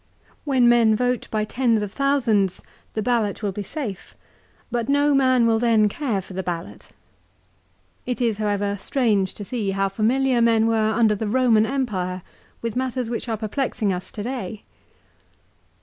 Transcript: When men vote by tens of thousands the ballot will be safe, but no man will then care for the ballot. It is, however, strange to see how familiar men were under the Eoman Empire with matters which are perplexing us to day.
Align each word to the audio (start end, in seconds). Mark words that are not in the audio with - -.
When 0.45 0.67
men 0.67 0.95
vote 0.95 1.27
by 1.29 1.45
tens 1.45 1.83
of 1.83 1.91
thousands 1.91 2.63
the 2.95 3.03
ballot 3.03 3.43
will 3.43 3.51
be 3.51 3.61
safe, 3.61 4.15
but 4.71 4.89
no 4.89 5.13
man 5.13 5.45
will 5.45 5.59
then 5.59 5.87
care 5.89 6.21
for 6.23 6.33
the 6.33 6.41
ballot. 6.41 6.89
It 8.07 8.19
is, 8.19 8.39
however, 8.39 8.77
strange 8.79 9.35
to 9.35 9.45
see 9.45 9.69
how 9.69 9.89
familiar 9.89 10.41
men 10.41 10.65
were 10.65 10.89
under 10.91 11.13
the 11.13 11.27
Eoman 11.27 11.69
Empire 11.69 12.23
with 12.63 12.75
matters 12.75 13.11
which 13.11 13.29
are 13.29 13.37
perplexing 13.37 13.93
us 13.93 14.11
to 14.13 14.23
day. 14.23 14.63